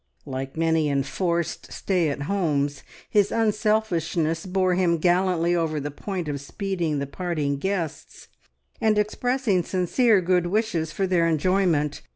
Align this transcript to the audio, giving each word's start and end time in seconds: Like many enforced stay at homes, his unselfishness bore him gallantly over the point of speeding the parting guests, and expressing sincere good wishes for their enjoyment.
Like 0.25 0.57
many 0.57 0.89
enforced 0.89 1.71
stay 1.71 2.09
at 2.09 2.23
homes, 2.23 2.81
his 3.07 3.31
unselfishness 3.31 4.47
bore 4.47 4.73
him 4.73 4.97
gallantly 4.97 5.55
over 5.55 5.79
the 5.79 5.91
point 5.91 6.27
of 6.27 6.41
speeding 6.41 6.97
the 6.97 7.05
parting 7.05 7.57
guests, 7.59 8.27
and 8.81 8.97
expressing 8.97 9.61
sincere 9.61 10.19
good 10.19 10.47
wishes 10.47 10.91
for 10.91 11.05
their 11.05 11.27
enjoyment. 11.27 12.01